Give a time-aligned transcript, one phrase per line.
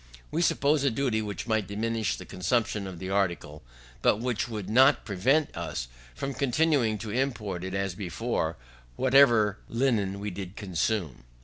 [0.31, 3.61] We suppose a duty which might diminish the consumption of the article,
[4.01, 8.57] but which would not prevent us from continuing to import, as before,
[8.95, 11.23] whatever linen we did consume.